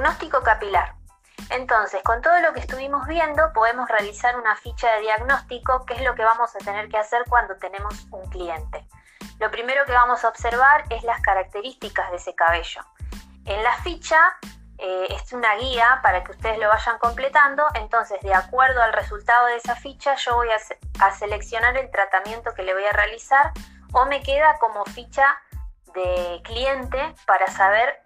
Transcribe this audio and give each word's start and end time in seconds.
Diagnóstico 0.00 0.42
capilar. 0.42 0.94
Entonces, 1.50 2.02
con 2.02 2.22
todo 2.22 2.40
lo 2.40 2.54
que 2.54 2.60
estuvimos 2.60 3.06
viendo, 3.06 3.52
podemos 3.52 3.86
realizar 3.86 4.34
una 4.38 4.56
ficha 4.56 4.90
de 4.94 5.02
diagnóstico, 5.02 5.84
que 5.84 5.92
es 5.92 6.00
lo 6.00 6.14
que 6.14 6.24
vamos 6.24 6.56
a 6.56 6.58
tener 6.58 6.88
que 6.88 6.96
hacer 6.96 7.22
cuando 7.28 7.56
tenemos 7.56 8.06
un 8.10 8.26
cliente. 8.30 8.86
Lo 9.38 9.50
primero 9.50 9.84
que 9.84 9.92
vamos 9.92 10.24
a 10.24 10.28
observar 10.30 10.84
es 10.88 11.02
las 11.02 11.20
características 11.20 12.10
de 12.12 12.16
ese 12.16 12.34
cabello. 12.34 12.80
En 13.44 13.62
la 13.62 13.76
ficha 13.82 14.38
eh, 14.78 15.08
es 15.10 15.34
una 15.34 15.54
guía 15.56 16.00
para 16.02 16.24
que 16.24 16.32
ustedes 16.32 16.58
lo 16.58 16.70
vayan 16.70 16.96
completando, 16.98 17.66
entonces 17.74 18.18
de 18.22 18.32
acuerdo 18.32 18.80
al 18.80 18.94
resultado 18.94 19.48
de 19.48 19.56
esa 19.56 19.76
ficha 19.76 20.14
yo 20.14 20.34
voy 20.36 20.48
a, 20.50 21.10
seleccionar 21.10 21.76
el 21.76 21.90
tratamiento 21.90 22.54
que 22.54 22.62
le 22.62 22.72
voy 22.72 22.84
a 22.86 22.92
realizar 22.92 23.52
o 23.92 24.06
me 24.06 24.22
queda 24.22 24.56
como 24.60 24.82
ficha 24.86 25.26
de 25.92 26.40
cliente 26.42 27.14
para 27.26 27.48
saber 27.48 28.02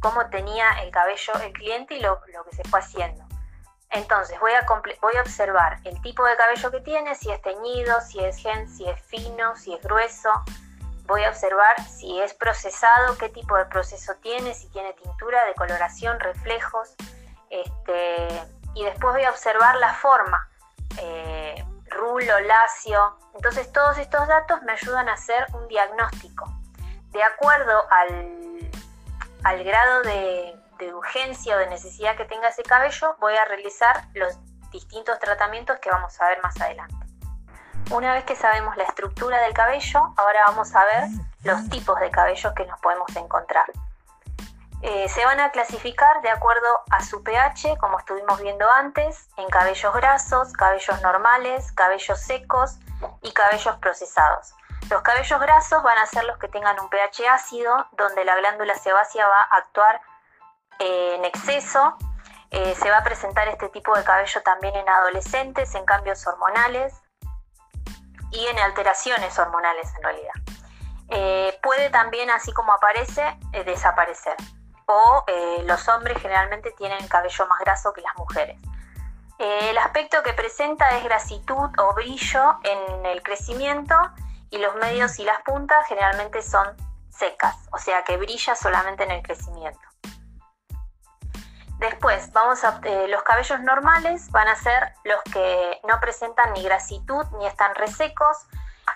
cómo 0.00 0.28
tenía 0.30 0.82
el 0.82 0.90
cabello 0.90 1.32
el 1.42 1.52
cliente 1.52 1.94
y 1.94 2.00
lo, 2.00 2.20
que 2.20 2.56
se 2.56 2.62
fue 2.68 2.80
haciendo. 2.80 3.24
Entonces 3.90 4.38
voy 4.40 4.52
a, 4.52 4.66
voy 5.00 5.16
a 5.16 5.20
observar 5.20 5.78
el 5.84 6.00
tipo 6.02 6.24
de 6.24 6.36
cabello 6.36 6.70
que 6.70 6.80
tiene, 6.80 7.14
si 7.14 7.30
es 7.30 7.40
teñido, 7.42 8.00
si 8.00 8.20
es 8.20 8.36
gen, 8.36 8.68
si 8.68 8.88
es 8.88 9.00
fino, 9.02 9.56
si 9.56 9.74
es 9.74 9.82
grueso, 9.82 10.30
voy 11.06 11.24
a 11.24 11.28
observar 11.28 11.80
si 11.82 12.20
es 12.20 12.34
procesado, 12.34 13.16
qué 13.16 13.28
tipo 13.28 13.56
de 13.56 13.66
proceso 13.66 14.14
tiene, 14.16 14.54
si 14.54 14.68
tiene 14.70 14.92
tintura, 14.94 15.44
decoloración, 15.46 16.18
reflejos, 16.20 16.94
este, 17.50 18.28
y 18.74 18.84
después 18.84 19.14
voy 19.14 19.24
a 19.24 19.30
observar 19.30 19.76
la 19.76 19.94
forma, 19.94 20.48
eh, 20.98 21.64
rulo, 21.90 22.40
lacio. 22.40 23.16
Entonces 23.34 23.70
todos 23.72 23.98
estos 23.98 24.26
datos 24.26 24.62
me 24.62 24.72
ayudan 24.72 25.08
a 25.08 25.14
hacer 25.14 25.46
un 25.54 25.66
diagnóstico. 25.68 26.46
De 27.10 27.22
acuerdo 27.22 27.84
al, 27.90 28.55
al 29.46 29.62
grado 29.62 30.02
de, 30.02 30.58
urgencia 30.92 31.54
o 31.54 31.58
de 31.58 31.68
necesidad 31.68 32.16
que 32.16 32.24
tenga 32.24 32.48
ese 32.48 32.64
cabello, 32.64 33.16
voy 33.20 33.36
a 33.36 33.44
realizar 33.44 34.08
los 34.14 34.36
distintos 34.72 35.20
tratamientos 35.20 35.78
que 35.78 35.88
vamos 35.88 36.20
a 36.20 36.26
ver 36.28 36.42
más 36.42 36.60
adelante. 36.60 36.94
Una 37.92 38.12
vez 38.12 38.24
que 38.24 38.34
sabemos 38.34 38.76
la 38.76 38.82
estructura 38.82 39.40
del 39.42 39.54
cabello, 39.54 40.12
ahora 40.16 40.40
vamos 40.48 40.74
a 40.74 40.84
ver 40.84 41.04
los 41.44 41.68
tipos 41.68 41.98
de 42.00 42.10
cabello 42.10 42.52
que 42.54 42.66
nos 42.66 42.80
podemos 42.80 43.14
encontrar. 43.14 43.66
Eh, 44.82 45.08
se 45.08 45.24
van 45.24 45.38
a 45.38 45.50
clasificar 45.52 46.20
de 46.22 46.30
acuerdo 46.30 46.66
a 46.90 47.02
su 47.04 47.22
pH, 47.22 47.78
como 47.78 48.00
estuvimos 48.00 48.40
viendo 48.40 48.68
antes, 48.68 49.28
en 49.36 49.48
cabellos 49.48 49.94
grasos, 49.94 50.52
cabellos 50.54 51.00
normales, 51.02 51.70
cabellos 51.70 52.20
secos 52.20 52.78
y 53.22 53.32
cabellos 53.32 53.76
procesados. 53.76 54.54
Los 54.90 55.02
cabellos 55.02 55.40
grasos 55.40 55.82
van 55.82 55.98
a 55.98 56.06
ser 56.06 56.24
los 56.24 56.38
que 56.38 56.46
tengan 56.46 56.78
un 56.78 56.88
pH 56.88 57.28
ácido, 57.28 57.88
donde 57.92 58.24
la 58.24 58.36
glándula 58.36 58.74
sebácea 58.76 59.26
va 59.26 59.40
a 59.40 59.56
actuar 59.56 60.00
eh, 60.78 61.16
en 61.16 61.24
exceso. 61.24 61.96
Eh, 62.50 62.76
se 62.76 62.88
va 62.90 62.98
a 62.98 63.04
presentar 63.04 63.48
este 63.48 63.68
tipo 63.70 63.96
de 63.96 64.04
cabello 64.04 64.42
también 64.42 64.76
en 64.76 64.88
adolescentes, 64.88 65.74
en 65.74 65.84
cambios 65.84 66.24
hormonales, 66.26 66.94
y 68.30 68.46
en 68.46 68.58
alteraciones 68.60 69.36
hormonales 69.38 69.92
en 69.96 70.02
realidad. 70.02 70.34
Eh, 71.08 71.58
puede 71.62 71.90
también, 71.90 72.30
así 72.30 72.52
como 72.52 72.72
aparece, 72.72 73.38
desaparecer. 73.64 74.36
O 74.86 75.24
los 75.64 75.88
hombres 75.88 76.16
generalmente 76.22 76.70
tienen 76.72 77.08
cabello 77.08 77.46
más 77.48 77.58
graso 77.58 77.92
que 77.92 78.02
las 78.02 78.14
mujeres. 78.16 78.56
el 79.38 79.76
aspecto 79.78 80.22
que 80.22 80.32
presenta 80.32 80.88
es 80.96 81.04
grasitud 81.04 81.70
o 81.78 81.94
brillo 81.94 82.56
en 82.62 83.06
el 83.06 83.22
crecimiento 83.22 83.94
y 84.50 84.58
los 84.58 84.74
medios 84.76 85.18
y 85.18 85.24
las 85.24 85.40
puntas 85.42 85.86
generalmente 85.88 86.42
son 86.42 86.76
secas, 87.10 87.56
o 87.72 87.78
sea 87.78 88.04
que 88.04 88.16
brilla 88.16 88.54
solamente 88.54 89.04
en 89.04 89.10
el 89.10 89.22
crecimiento. 89.22 89.80
Después, 91.78 92.32
vamos 92.32 92.64
a, 92.64 92.80
eh, 92.84 93.06
los 93.08 93.22
cabellos 93.22 93.60
normales 93.60 94.30
van 94.30 94.48
a 94.48 94.56
ser 94.56 94.94
los 95.04 95.22
que 95.24 95.78
no 95.86 96.00
presentan 96.00 96.52
ni 96.54 96.62
grasitud 96.62 97.26
ni 97.38 97.46
están 97.46 97.74
resecos. 97.74 98.46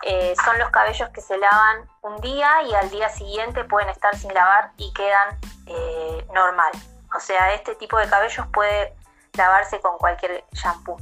Eh, 0.02 0.34
son 0.44 0.58
los 0.58 0.70
cabellos 0.70 1.10
que 1.10 1.20
se 1.20 1.36
lavan 1.36 1.86
un 2.00 2.20
día 2.22 2.62
y 2.62 2.74
al 2.74 2.88
día 2.88 3.10
siguiente 3.10 3.64
pueden 3.64 3.90
estar 3.90 4.16
sin 4.16 4.32
lavar 4.32 4.72
y 4.78 4.92
quedan 4.94 5.38
eh, 5.66 6.26
normal. 6.32 6.72
O 7.14 7.20
sea, 7.20 7.52
este 7.52 7.74
tipo 7.74 7.98
de 7.98 8.08
cabellos 8.08 8.46
puede 8.52 8.96
lavarse 9.34 9.78
con 9.80 9.98
cualquier 9.98 10.44
shampoo. 10.52 10.96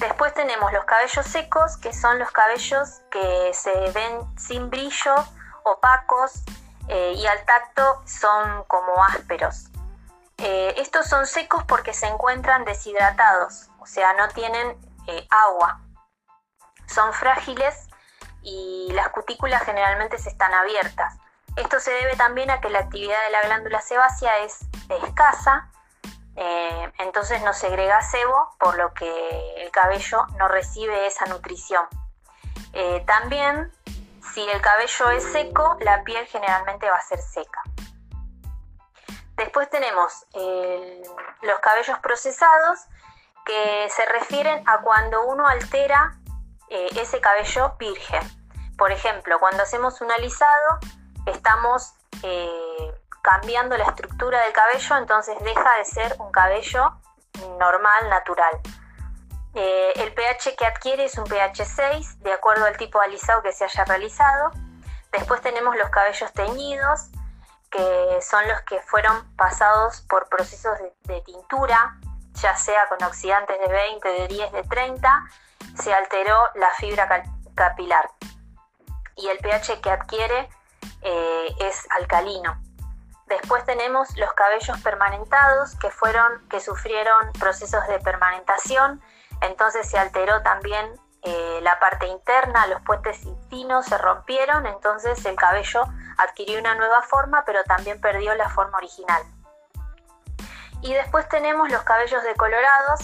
Después 0.00 0.34
tenemos 0.34 0.72
los 0.72 0.84
cabellos 0.84 1.24
secos, 1.26 1.76
que 1.76 1.92
son 1.92 2.18
los 2.18 2.30
cabellos 2.32 3.02
que 3.10 3.52
se 3.54 3.90
ven 3.92 4.36
sin 4.36 4.68
brillo, 4.68 5.14
opacos 5.62 6.42
y 6.88 7.24
al 7.24 7.44
tacto 7.44 8.02
son 8.04 8.64
como 8.64 9.04
ásperos. 9.04 9.70
Eh, 10.42 10.74
estos 10.78 11.06
son 11.06 11.26
secos 11.26 11.64
porque 11.64 11.92
se 11.92 12.06
encuentran 12.06 12.64
deshidratados, 12.64 13.68
o 13.78 13.84
sea, 13.84 14.14
no 14.14 14.26
tienen 14.28 14.74
eh, 15.06 15.28
agua. 15.28 15.82
Son 16.86 17.12
frágiles 17.12 17.88
y 18.40 18.88
las 18.92 19.10
cutículas 19.10 19.62
generalmente 19.64 20.16
se 20.16 20.30
están 20.30 20.54
abiertas. 20.54 21.18
Esto 21.56 21.78
se 21.78 21.90
debe 21.90 22.16
también 22.16 22.50
a 22.50 22.60
que 22.62 22.70
la 22.70 22.78
actividad 22.78 23.22
de 23.26 23.32
la 23.32 23.42
glándula 23.42 23.82
sebácea 23.82 24.38
es 24.38 24.60
escasa, 25.04 25.70
eh, 26.36 26.92
entonces 26.98 27.42
no 27.42 27.52
segrega 27.52 28.00
sebo, 28.02 28.54
por 28.58 28.76
lo 28.76 28.92
que 28.94 29.54
el 29.56 29.70
cabello 29.70 30.26
no 30.38 30.48
recibe 30.48 31.06
esa 31.06 31.26
nutrición. 31.26 31.86
también, 33.06 33.72
si 34.32 34.48
el 34.48 34.60
cabello 34.60 35.10
es 35.10 35.24
seco, 35.24 35.76
la 35.80 36.04
piel 36.04 36.26
generalmente 36.26 36.88
va 36.88 36.96
a 36.96 37.00
ser 37.02 37.18
seca. 37.20 37.62
Después 39.36 39.68
tenemos 39.70 40.26
los 41.42 41.58
cabellos 41.60 41.98
procesados 41.98 42.86
que 43.44 43.88
se 43.90 44.04
refieren 44.06 44.62
a 44.66 44.80
cuando 44.82 45.24
uno 45.26 45.46
altera 45.46 46.14
eh, 46.68 46.88
ese 46.96 47.20
cabello 47.20 47.74
virgen. 47.78 48.22
Por 48.78 48.92
ejemplo, 48.92 49.38
cuando 49.40 49.62
hacemos 49.62 50.00
un 50.00 50.10
alisado, 50.12 50.78
estamos 51.26 51.94
eh, 52.22 52.89
cambiando 53.22 53.76
la 53.76 53.84
estructura 53.84 54.40
del 54.42 54.52
cabello, 54.52 54.96
entonces 54.96 55.36
deja 55.42 55.76
de 55.78 55.84
ser 55.84 56.16
un 56.18 56.30
cabello 56.30 56.94
normal, 57.58 58.08
natural. 58.08 58.60
Eh, 59.54 59.92
el 59.96 60.14
pH 60.14 60.54
que 60.56 60.64
adquiere 60.64 61.04
es 61.04 61.18
un 61.18 61.24
pH 61.24 61.64
6, 61.64 62.20
de 62.20 62.32
acuerdo 62.32 62.66
al 62.66 62.76
tipo 62.76 63.00
de 63.00 63.06
alisado 63.06 63.42
que 63.42 63.52
se 63.52 63.64
haya 63.64 63.84
realizado. 63.84 64.50
Después 65.12 65.40
tenemos 65.40 65.76
los 65.76 65.90
cabellos 65.90 66.32
teñidos, 66.32 67.08
que 67.70 68.18
son 68.22 68.46
los 68.48 68.60
que 68.62 68.80
fueron 68.82 69.36
pasados 69.36 70.02
por 70.02 70.28
procesos 70.28 70.78
de, 71.04 71.20
tintura, 71.22 71.96
ya 72.34 72.56
sea 72.56 72.88
con 72.88 73.02
oxidantes 73.04 73.58
de 73.58 73.68
20, 73.68 74.08
de 74.08 74.28
10, 74.28 74.52
de 74.52 74.62
30, 74.64 75.24
se 75.80 75.92
alteró 75.92 76.36
la 76.54 76.70
fibra 76.70 77.08
capilar 77.54 78.10
y 79.20 79.28
el 79.28 79.38
pH 79.38 79.80
que 79.80 79.90
adquiere 79.90 80.48
eh, 81.02 81.54
es 81.60 81.86
alcalino. 81.90 82.60
Después 83.30 83.64
tenemos 83.64 84.08
los 84.16 84.32
cabellos 84.32 84.78
permanentados 84.80 85.76
que 85.76 85.88
fueron 85.90 86.48
que 86.48 86.58
sufrieron 86.58 87.32
procesos 87.38 87.86
de 87.86 88.00
permanentación, 88.00 89.00
entonces 89.40 89.88
se 89.88 89.98
alteró 89.98 90.42
también 90.42 91.00
eh, 91.22 91.60
la 91.62 91.78
parte 91.78 92.08
interna, 92.08 92.66
los 92.66 92.82
puentes 92.82 93.20
finos 93.48 93.86
se 93.86 93.96
rompieron, 93.98 94.66
entonces 94.66 95.24
el 95.26 95.36
cabello 95.36 95.84
adquirió 96.18 96.58
una 96.58 96.74
nueva 96.74 97.02
forma, 97.02 97.44
pero 97.44 97.62
también 97.62 98.00
perdió 98.00 98.34
la 98.34 98.48
forma 98.48 98.78
original. 98.78 99.22
Y 100.82 100.92
después 100.92 101.28
tenemos 101.28 101.70
los 101.70 101.82
cabellos 101.84 102.24
decolorados, 102.24 103.00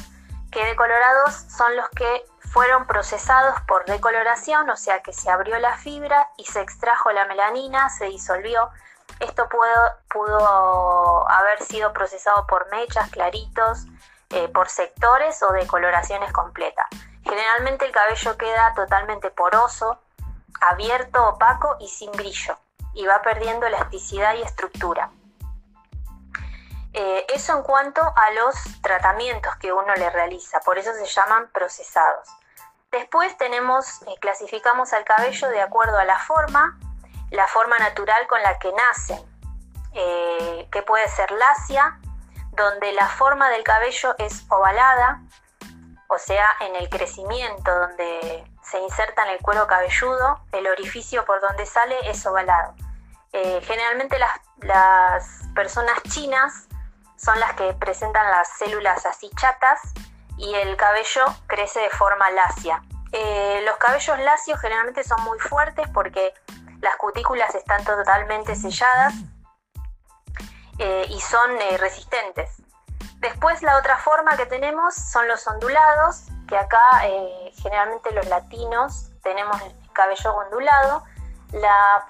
que 0.51 0.65
decolorados 0.65 1.35
son 1.57 1.77
los 1.77 1.89
que 1.91 2.25
fueron 2.53 2.89
procesados 2.89 3.61
por 3.69 3.85
decoloración, 3.85 4.69
o 4.71 4.77
sea 4.77 5.03
que 5.03 5.13
se 5.13 5.31
abrió 5.31 5.57
la 5.61 5.77
fibra 5.77 6.31
y 6.37 6.47
se 6.47 6.63
extrajo 6.63 7.13
la 7.13 7.27
melanina, 7.27 7.91
se 7.91 8.07
disolvió. 8.07 8.71
Esto 9.21 9.49
pudo, 9.49 11.29
haber 11.29 11.63
sido 11.63 11.93
procesado 11.93 12.47
por 12.47 12.71
mechas, 12.71 13.11
claritos, 13.11 13.87
eh, 14.31 14.49
por 14.49 14.69
sectores 14.69 15.43
o 15.43 15.53
decoloraciones 15.53 16.33
completas. 16.33 16.87
Generalmente 17.25 17.87
el 17.87 17.93
cabello 17.93 18.37
queda 18.37 18.75
totalmente 18.75 19.31
poroso, 19.31 19.99
abierto, 20.61 21.29
opaco 21.29 21.77
y 21.81 21.89
sin 21.89 22.13
brillo, 22.13 22.59
y 22.95 23.07
va 23.07 23.23
perdiendo 23.23 23.67
elasticidad 23.67 24.35
y 24.35 24.43
estructura. 24.43 25.11
Eh, 26.93 27.27
eso 27.35 27.57
en 27.57 27.63
cuanto 27.63 28.01
a 28.01 28.31
los 28.31 28.55
tratamientos 28.81 29.55
que 29.57 29.73
uno 29.73 29.95
le 29.97 30.09
realiza, 30.09 30.61
por 30.61 30.79
eso 30.79 30.93
se 30.95 31.05
llaman 31.05 31.51
procesados. 31.53 32.29
Después 32.91 33.37
tenemos, 33.37 34.03
eh, 34.03 34.15
clasificamos 34.21 34.93
al 34.93 35.05
cabello 35.05 35.49
de 35.49 35.61
acuerdo 35.61 35.99
a 35.99 36.05
la 36.05 36.19
forma, 36.19 36.79
la 37.31 37.47
forma 37.49 37.79
natural 37.79 38.27
con 38.27 38.43
la 38.43 38.59
que 38.59 38.73
nace, 38.73 39.25
eh, 39.95 40.69
que 40.71 40.83
puede 40.83 41.09
ser 41.09 41.31
lacia, 41.31 41.99
donde 42.53 42.93
la 42.93 43.09
forma 43.09 43.51
del 43.51 43.63
cabello 43.65 44.15
es 44.19 44.45
ovalada, 44.49 45.21
o 46.09 46.19
sea, 46.19 46.55
en 46.61 46.77
el 46.77 46.89
crecimiento 46.89 47.75
donde 47.79 48.45
se 48.63 48.81
inserta 48.81 49.25
en 49.25 49.31
el 49.31 49.39
cuero 49.41 49.67
cabelludo, 49.67 50.41
el 50.53 50.67
orificio 50.67 51.25
por 51.25 51.41
donde 51.41 51.67
sale 51.67 51.97
es 52.09 52.25
ovalado. 52.27 52.75
Eh, 53.33 53.61
generalmente 53.63 54.19
las, 54.19 55.43
personas 55.55 56.03
chinas 56.11 56.69
son 57.17 57.39
las 57.41 57.55
que 57.55 57.73
presentan 57.75 58.31
las 58.31 58.49
células 58.59 59.07
así 59.07 59.31
chatas 59.37 59.81
y 60.37 60.55
el 60.55 60.77
cabello 60.77 61.25
crece 61.47 61.81
de 61.81 61.91
forma 61.91 62.31
lacia. 62.31 62.83
Eh, 63.13 63.63
los 63.65 63.77
cabellos 63.79 64.19
lacios 64.19 64.61
generalmente 64.61 65.03
son 65.03 65.23
muy 65.25 65.39
fuertes 65.39 65.89
porque 65.95 66.35
las 66.87 66.97
cutículas 66.99 67.53
están 67.57 67.83
totalmente 67.85 68.55
selladas 68.55 69.13
eh, 70.79 71.05
y 71.09 71.21
son 71.21 71.51
eh, 71.61 71.79
resistentes. 71.79 72.63
Después 73.17 73.61
la 73.63 73.77
otra 73.77 73.97
forma 73.99 74.37
que 74.37 74.47
tenemos 74.47 74.95
son 74.95 75.27
los 75.27 75.45
ondulados, 75.49 76.27
que 76.47 76.57
acá 76.57 77.03
generalmente 77.55 78.13
los 78.13 78.27
latinos 78.29 79.11
tenemos 79.25 79.61
el 79.63 79.75
cabello 79.93 80.33
ondulado. 80.37 81.03
La, 81.51 82.07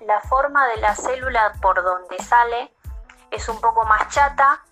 la 0.00 0.20
forma 0.20 0.68
de 0.68 0.76
la 0.76 0.94
célula 0.94 1.52
por 1.60 1.82
donde 1.82 2.22
sale 2.22 2.72
es 3.32 3.48
un 3.48 3.60
poco 3.60 3.84
más 3.86 4.08
chata. 4.10 4.62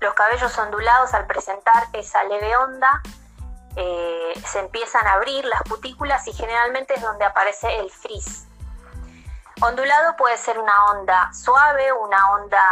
Los 0.00 0.14
cabellos 0.14 0.56
ondulados 0.56 1.12
al 1.12 1.26
presentar 1.26 1.88
esa 1.92 2.24
leve 2.24 2.56
onda 2.56 3.02
eh, 3.76 4.32
se 4.46 4.60
empiezan 4.60 5.06
a 5.06 5.14
abrir 5.14 5.44
las 5.44 5.62
cutículas 5.62 6.26
y 6.28 6.32
generalmente 6.32 6.94
es 6.94 7.02
donde 7.02 7.24
aparece 7.24 7.80
el 7.80 7.90
frizz. 7.90 8.46
Ondulado 9.66 10.14
puede 10.16 10.36
ser 10.36 10.58
una 10.58 10.84
onda 10.90 11.32
suave, 11.32 11.90
una 11.90 12.32
onda 12.32 12.62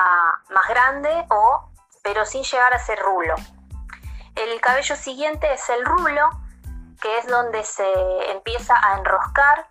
más 0.51 0.69
grande 0.69 1.25
o 1.31 1.71
pero 2.03 2.27
sin 2.27 2.43
llegar 2.43 2.75
a 2.75 2.79
ser 2.79 2.99
rulo. 2.99 3.35
El 4.35 4.61
cabello 4.61 4.95
siguiente 4.97 5.51
es 5.55 5.71
el 5.71 5.85
rulo, 5.87 6.29
que 7.01 7.17
es 7.17 7.27
donde 7.29 7.65
se 7.65 8.31
empieza 8.33 8.79
a 8.83 8.99
enroscar. 8.99 9.69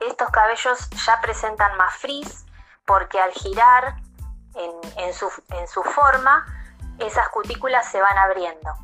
Estos 0.00 0.30
cabellos 0.30 0.88
ya 1.04 1.20
presentan 1.20 1.76
más 1.76 1.94
frizz 1.98 2.46
porque 2.86 3.20
al 3.20 3.32
girar 3.32 3.96
en, 4.54 4.72
en 4.96 5.68
su 5.68 5.82
forma, 5.82 6.46
esas 6.98 7.28
cutículas 7.28 7.86
se 7.90 8.00
van 8.00 8.16
abriendo 8.16 8.74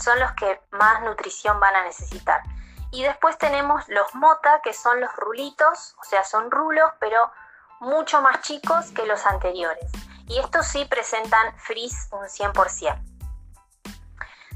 son 0.00 0.18
los 0.18 0.32
que 0.32 0.60
más 0.72 1.02
nutrición 1.02 1.60
van 1.60 1.76
a 1.76 1.84
necesitar. 1.84 2.42
Y 2.90 3.02
después 3.02 3.38
tenemos 3.38 3.88
los 3.88 4.14
mota, 4.14 4.60
que 4.62 4.72
son 4.72 5.00
los 5.00 5.14
rulitos, 5.16 5.94
o 6.00 6.04
sea, 6.04 6.24
son 6.24 6.50
rulos, 6.50 6.90
pero 6.98 7.30
mucho 7.80 8.20
más 8.20 8.40
chicos 8.42 8.90
que 8.92 9.06
los 9.06 9.24
anteriores. 9.26 9.90
Y 10.26 10.38
estos 10.38 10.66
sí 10.66 10.84
presentan 10.84 11.56
frizz 11.58 12.08
un 12.12 12.26
100%. 12.26 13.00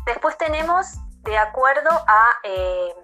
Después 0.07 0.37
tenemos, 0.37 0.87
de 1.23 1.39
acuerdo 1.39 1.91
a 2.07 2.37
eh, 2.43 2.95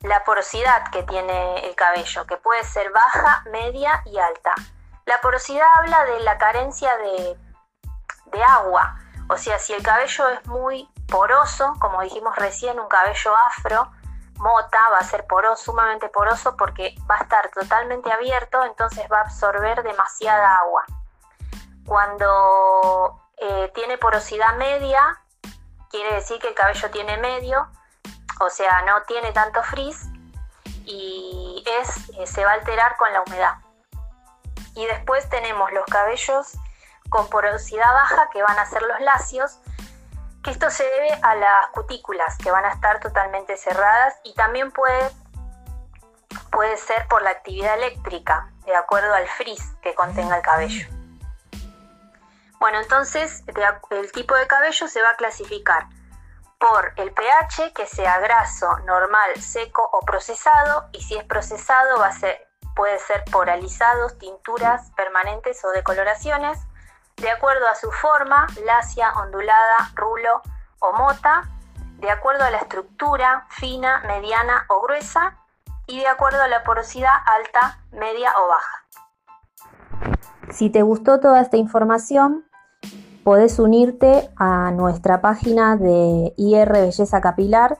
la 0.00 0.24
porosidad 0.24 0.90
que 0.90 1.02
tiene 1.02 1.68
el 1.68 1.74
cabello, 1.74 2.26
que 2.26 2.36
puede 2.36 2.64
ser 2.64 2.90
baja, 2.90 3.44
media 3.50 4.02
y 4.06 4.18
alta. 4.18 4.54
La 5.04 5.20
porosidad 5.20 5.66
habla 5.76 6.04
de 6.04 6.20
la 6.20 6.38
carencia 6.38 6.96
de, 6.96 7.38
de 8.26 8.42
agua 8.42 8.98
o 9.30 9.36
sea, 9.36 9.58
si 9.58 9.74
el 9.74 9.82
cabello 9.82 10.28
es 10.30 10.46
muy 10.46 10.88
poroso, 11.08 11.74
como 11.80 12.02
dijimos 12.02 12.36
recién, 12.36 12.78
un 12.78 12.88
cabello 12.88 13.36
afro, 13.48 13.90
mota, 14.36 14.78
va 14.92 14.98
a 14.98 15.04
ser 15.04 15.26
poroso, 15.26 15.64
sumamente 15.64 16.08
poroso 16.08 16.56
porque 16.56 16.94
va 17.10 17.16
a 17.16 17.22
estar 17.22 17.50
totalmente 17.50 18.12
abierto, 18.12 18.64
entonces 18.64 19.04
va 19.10 19.18
a 19.18 19.22
absorber 19.22 19.82
demasiada 19.82 20.58
agua. 20.58 20.84
Cuando 21.86 23.20
eh, 23.38 23.70
tiene 23.74 23.98
porosidad 23.98 24.56
media, 24.56 25.00
quiere 25.90 26.14
decir 26.14 26.38
que 26.38 26.48
el 26.48 26.54
cabello 26.54 26.90
tiene 26.90 27.16
medio, 27.16 27.68
o 28.40 28.50
sea, 28.50 28.82
no 28.82 29.02
tiene 29.02 29.32
tanto 29.32 29.62
frizz 29.62 30.06
y 30.84 31.64
es, 31.80 32.10
eh, 32.10 32.26
se 32.26 32.44
va 32.44 32.52
a 32.52 32.54
alterar 32.54 32.96
con 32.96 33.12
la 33.12 33.22
humedad. 33.22 33.54
Y 34.74 34.86
después 34.86 35.28
tenemos 35.28 35.72
los 35.72 35.84
cabellos 35.86 36.56
con 37.10 37.28
porosidad 37.28 37.92
baja 37.92 38.28
que 38.30 38.42
van 38.42 38.58
a 38.58 38.66
ser 38.66 38.82
los 38.82 39.00
lacios, 39.00 39.58
esto 40.46 40.70
se 40.70 40.84
debe 40.84 41.12
a 41.22 41.34
las 41.34 41.66
cutículas 41.72 42.36
que 42.38 42.50
van 42.50 42.64
a 42.64 42.70
estar 42.70 43.00
totalmente 43.00 43.56
cerradas 43.56 44.14
y 44.24 44.34
también 44.34 44.70
puede, 44.72 45.10
puede 46.50 46.76
ser 46.76 47.06
por 47.08 47.22
la 47.22 47.30
actividad 47.30 47.74
eléctrica, 47.74 48.50
de 48.64 48.74
acuerdo 48.74 49.12
al 49.14 49.26
frizz 49.28 49.62
que 49.82 49.94
contenga 49.94 50.36
el 50.36 50.42
cabello. 50.42 50.88
Bueno, 52.58 52.80
entonces 52.80 53.44
el 53.90 54.12
tipo 54.12 54.34
de 54.34 54.46
cabello 54.46 54.88
se 54.88 55.02
va 55.02 55.10
a 55.10 55.16
clasificar 55.16 55.86
por 56.58 56.92
el 56.96 57.12
pH, 57.12 57.72
que 57.72 57.86
sea 57.86 58.18
graso, 58.18 58.78
normal, 58.80 59.40
seco 59.40 59.88
o 59.92 60.00
procesado, 60.00 60.88
y 60.92 61.00
si 61.02 61.16
es 61.16 61.24
procesado 61.24 62.00
va 62.00 62.08
a 62.08 62.12
ser, 62.12 62.48
puede 62.74 62.98
ser 62.98 63.24
por 63.30 63.48
alisados, 63.48 64.18
tinturas 64.18 64.90
permanentes 64.96 65.64
o 65.64 65.70
decoloraciones, 65.70 66.58
de 67.20 67.30
acuerdo 67.30 67.66
a 67.66 67.74
su 67.74 67.90
forma, 67.90 68.46
lacia, 68.64 69.12
ondulada, 69.22 69.90
rulo 69.94 70.42
o 70.80 70.92
mota, 70.92 71.48
de 71.98 72.10
acuerdo 72.10 72.44
a 72.44 72.50
la 72.50 72.58
estructura, 72.58 73.46
fina, 73.50 74.02
mediana 74.06 74.64
o 74.68 74.80
gruesa, 74.82 75.36
y 75.86 75.98
de 75.98 76.06
acuerdo 76.06 76.42
a 76.42 76.48
la 76.48 76.62
porosidad 76.62 77.10
alta, 77.26 77.80
media 77.92 78.32
o 78.38 78.48
baja. 78.48 78.84
Si 80.50 80.70
te 80.70 80.82
gustó 80.82 81.18
toda 81.18 81.40
esta 81.40 81.56
información, 81.56 82.44
podés 83.24 83.58
unirte 83.58 84.30
a 84.36 84.70
nuestra 84.70 85.20
página 85.20 85.76
de 85.76 86.34
IR 86.36 86.72
Belleza 86.72 87.20
Capilar. 87.20 87.78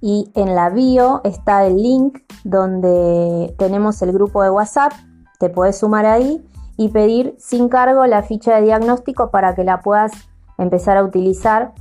Y 0.00 0.32
en 0.34 0.56
la 0.56 0.68
bio 0.68 1.20
está 1.22 1.64
el 1.64 1.76
link 1.76 2.18
donde 2.42 3.54
tenemos 3.56 4.02
el 4.02 4.12
grupo 4.12 4.42
de 4.42 4.50
WhatsApp, 4.50 4.92
te 5.38 5.48
podés 5.48 5.78
sumar 5.78 6.06
ahí 6.06 6.44
y 6.76 6.88
pedir 6.88 7.34
sin 7.38 7.68
cargo 7.68 8.06
la 8.06 8.22
ficha 8.22 8.56
de 8.56 8.62
diagnóstico 8.62 9.30
para 9.30 9.54
que 9.54 9.64
la 9.64 9.80
puedas 9.80 10.12
empezar 10.58 10.96
a 10.96 11.04
utilizar 11.04 11.72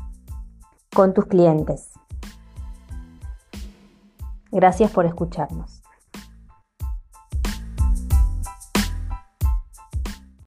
con 0.93 1.13
tus 1.13 1.25
clientes. 1.25 1.91
Gracias 4.51 4.91
por 4.91 5.05
escucharnos. 5.05 5.80